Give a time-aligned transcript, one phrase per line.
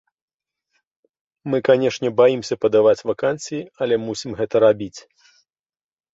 [1.53, 4.99] Мы, канешне, баімся падаваць вакансіі, але мусім гэта рабіць.